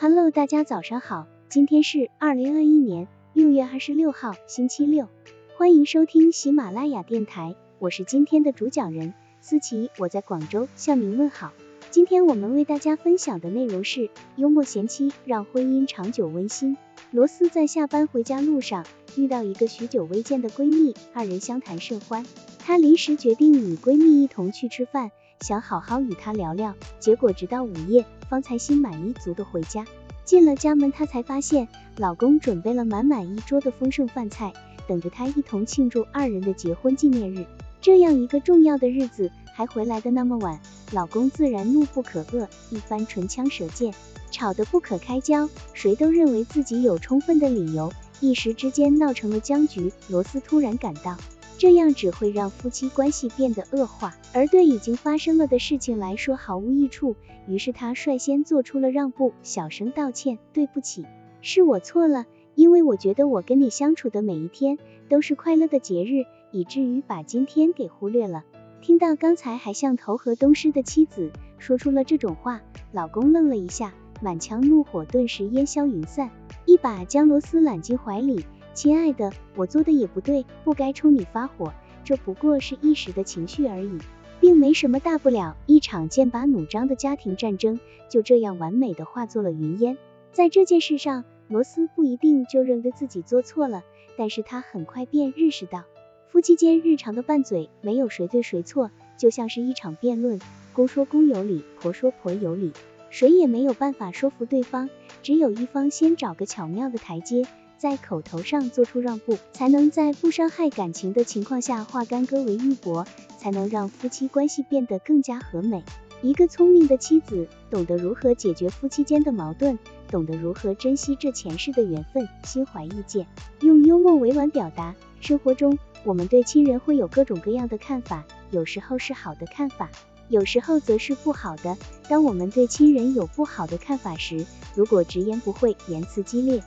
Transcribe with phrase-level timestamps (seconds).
[0.00, 5.08] Hello，大家早上好，今天是二零二一年六月二十六号，星期六，
[5.56, 11.52] 欢迎收听喜马拉雅电台，我是今天的主讲人思琪，我在广州向您问好。
[11.90, 16.76] 今天我们为大家分享的内容是幽默贤妻让婚姻长久温馨。
[17.10, 18.86] 罗斯在下班回家路上
[19.16, 22.24] 遇到一个许久未见的闺蜜，二人相谈甚欢，
[22.60, 25.10] 她临时决定与闺蜜一同去吃饭。
[25.40, 29.84] 想好好与他聊聊，结果直到午夜方才心满意足的回家。
[30.24, 34.52] 进了家门，她才发现老公准备了满满一桌的丰盛饭菜，
[34.86, 37.46] 等着她一同庆祝二人的结婚纪念日。
[37.80, 40.60] 这样一个重要的日子还回来的那么晚，
[40.92, 43.94] 老公自然怒不可遏，一番唇枪舌剑，
[44.30, 49.90] 吵得不可开交，谁都认为自己有充分的理由，一时之间闹成了僵局。
[50.08, 51.16] 罗斯突然感到。
[51.58, 57.16] 这样只会让夫妻关系变得恶化，而对已经发生了的事情来说毫无益处。
[57.48, 61.04] 于是他率先做出了让步，小声道歉：“对不起，
[61.42, 68.44] 是我错了，因为我觉得我跟你相处的每一天都是快乐的节日，以至于把今天给忽略了。”
[68.80, 76.30] 听到刚才还像投河东施的妻子说出了这种话，老公愣了一下，满腔怒火顿时烟消云散，
[76.66, 78.46] 一把将罗斯揽进怀里。
[78.78, 81.72] 亲爱的，我做的也不对，不该冲你发火，
[82.04, 83.98] 这不过是一时的情绪而已，
[84.40, 85.56] 并没什么大不了。
[85.66, 89.98] 一场剑拔弩张的家庭战争就这样完美的化作了云烟。
[90.30, 93.82] 在这件事上，罗斯不一定就认为自己做错了，
[94.16, 95.82] 但是他很快便认识到，
[96.28, 100.38] 夫妻间日常的拌嘴没有谁对谁错，就像是一场辩论，
[100.72, 102.70] 公说公有理，婆说婆有理，
[103.10, 104.88] 谁也没有办法说服对方，
[105.24, 107.44] 只有一方先找个巧妙的台阶。
[107.78, 113.06] 在口头上做出让步，才能在不伤害感情的情况下化干戈为玉帛，
[113.38, 115.84] 才能让夫妻关系变得更加和美。
[116.20, 119.78] 一个聪明的妻子懂得如何解决夫妻间的矛盾，
[120.10, 123.24] 懂得如何珍惜这前世的缘分，心怀意见，
[123.60, 124.96] 用幽默委婉表达。
[125.20, 129.88] 生活中，我们对亲人会有各种各样的看法，有时候是好的看法，
[130.28, 131.76] 有时候则是不好的。
[132.08, 136.60] 当我们对亲人有不好的看法时，如果直言不讳，言辞激烈。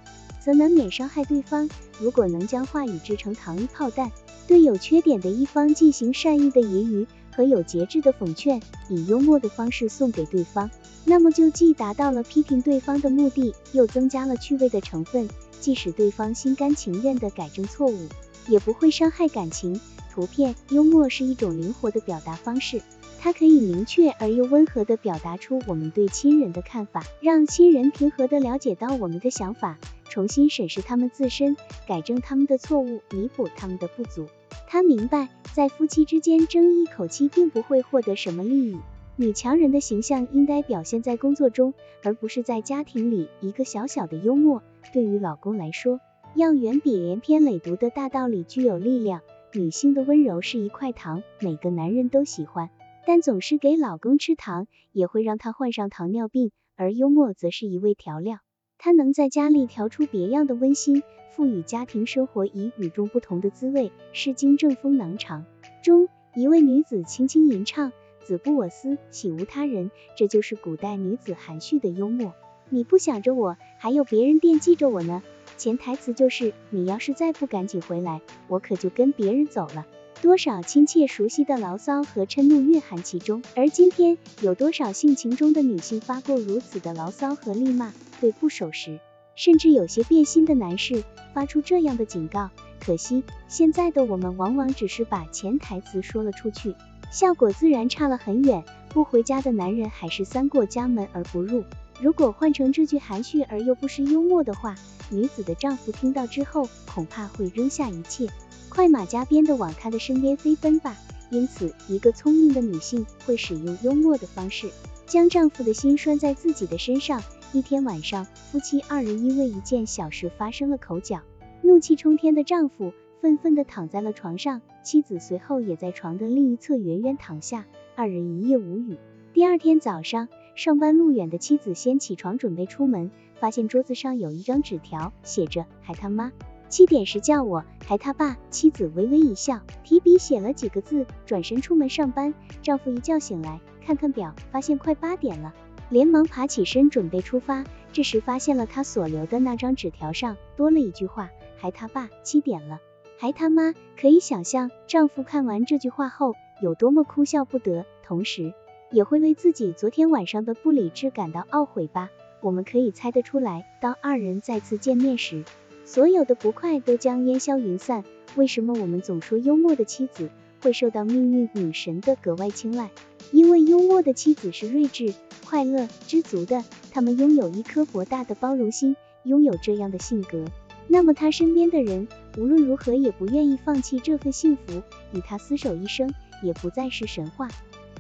[0.44, 1.70] 则难免伤害对方。
[2.00, 4.12] 如果能将话语制成糖衣炮弹，
[4.48, 10.70] 对有缺点的一方进行善意的揶揄和有节制的讽劝，以幽默的方式送给对方，
[11.06, 18.08] 那么就既达到了批评对方的目的，又增加了趣味的成分，即使对方心甘情愿地改正错误，
[18.48, 19.80] 也不会伤害感情。
[20.12, 22.82] 图片幽默是一种灵活的表达方式，
[23.20, 29.78] 它可以明确而又温和地表达出我们对亲人的看法，让亲人平和地了解到我们的想法。
[30.10, 31.56] 重新审视他们自身，
[31.88, 34.28] 改正他们的错误，弥补他们的不足。
[34.68, 38.78] 他明白，在夫妻之间争一口气，并不会获得什么利益。
[39.16, 41.74] 女强人的形象应该表现在工作中，
[42.04, 43.30] 而不是在家庭里。
[43.40, 46.02] 一个小小的幽默，对于老公来说，
[46.36, 49.22] 要远比连篇累牍的大道理具有力量。
[49.54, 52.70] 女性的温柔是一块糖，每个男人都喜欢，
[53.06, 56.52] 但总是给老公吃糖，也会让他患上糖尿病。
[56.78, 58.38] 而幽默则是一味调料。
[58.78, 63.90] 他能在家里调出别样的温馨，赋予家庭生活以与众不同的滋味。
[64.14, 65.46] 《诗经·正风囊长》
[65.86, 67.92] 中，一位女子轻轻吟唱
[68.24, 72.34] ：“子不我思，岂无他人。”这就是古代女子含蓄的幽默。
[72.70, 75.22] 你不想着我，还有别人惦记着我呢。
[75.62, 79.86] 潜台词就是，你要是再不赶紧回来，我可就跟别人走了。
[80.20, 87.94] 多少亲切熟悉的牢骚和嗔怒蕴含其中，而今天有多少性情中的女性发过如此的牢骚和厉骂？
[88.20, 89.00] 对不守时，
[89.36, 91.04] 甚至有些变心的男士
[91.36, 92.50] 发出这样的警告。
[92.84, 96.74] 可惜现在的我们往往只是把潜台词说了出去，
[97.12, 98.64] 效果自然差了很远。
[98.90, 101.64] 不回家的男人还是三过家门而不入。
[102.02, 104.74] 如果换成这句含蓄而又不失幽默的话，
[105.12, 108.28] 女子的丈夫听到之后，恐怕会扔下一切。
[108.70, 110.98] 快马加鞭的往她的身边飞奔吧。
[111.30, 114.68] 因此，一个聪明的女性会使用幽默的方式，
[115.06, 117.22] 将丈夫的心拴在自己的身上。
[117.54, 121.22] 一天晚上，夫妻二人因为一件小事发生了口角，
[121.62, 128.98] 怒气冲天的丈夫愤愤地躺在了床上，妻子随后也在床的另一侧远远躺下，二人一夜无语。
[129.34, 133.10] 第二天早上，上班路远的妻子先起床准备出门，
[133.40, 136.32] 发现桌子上有一张纸条，写着还他妈。
[136.68, 138.38] 七点时叫我，还他爸。
[138.50, 142.34] 妻子微微一笑，提笔写了几个字，转身出门上班。
[142.62, 145.54] 丈夫一觉醒来，看看表，发现快八点了，
[145.90, 147.66] 连忙爬起身准备出发。
[147.92, 152.10] 这时发现了他所留的那张纸条上多了一句话，还他爸。
[152.24, 152.80] 七点了，
[153.18, 153.74] 还他妈。
[154.00, 158.54] 可以想象丈夫看完这句话后有多么哭笑不得，同时
[158.92, 162.10] 也会为自己昨天晚上的不理智感到懊悔吧。
[162.42, 165.44] 我们可以猜得出来，当二人再次见面时，
[165.86, 168.04] 所有的不快都将烟消云散。
[168.36, 170.30] 为什么我们总说幽默的妻子
[170.62, 172.90] 会受到命运女神的格外青睐？
[173.32, 175.14] 因为幽默的妻子是睿智、
[175.46, 178.96] 快乐、知足的，他们拥有一颗博大的包容心。
[179.24, 180.46] 拥有这样的性格，
[180.88, 182.08] 那么他身边的人
[182.40, 184.82] 无论如何也不愿意放弃这份幸福，
[185.14, 186.12] 与他厮守一生
[186.42, 187.48] 也不再是神话。